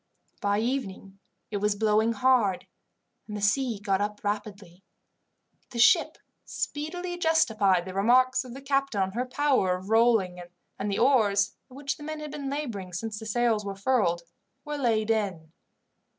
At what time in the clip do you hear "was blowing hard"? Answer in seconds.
1.57-2.65